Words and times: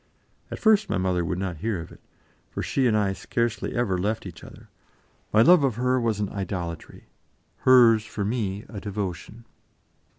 At 0.49 0.57
first 0.57 0.89
my 0.89 0.97
mother 0.97 1.23
would 1.23 1.37
not 1.37 1.57
hear 1.57 1.79
of 1.79 1.91
it, 1.91 2.01
for 2.49 2.63
she 2.63 2.87
and 2.87 2.97
I 2.97 3.13
scarcely 3.13 3.75
ever 3.75 3.99
left 3.99 4.25
each 4.25 4.43
other; 4.43 4.67
my 5.31 5.43
love 5.43 5.59
for 5.61 5.73
her 5.79 6.01
was 6.01 6.19
an 6.19 6.29
idolatry, 6.29 7.05
hers 7.57 8.03
for 8.03 8.25
me 8.25 8.65
a 8.67 8.79
devotion. 8.81 9.45